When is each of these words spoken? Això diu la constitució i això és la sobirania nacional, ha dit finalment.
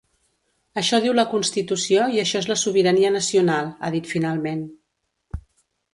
Això 0.81 0.99
diu 1.03 1.13
la 1.17 1.25
constitució 1.33 2.07
i 2.15 2.21
això 2.23 2.41
és 2.45 2.49
la 2.53 2.57
sobirania 2.63 3.13
nacional, 3.19 3.73
ha 3.89 3.95
dit 3.97 4.11
finalment. 4.17 4.69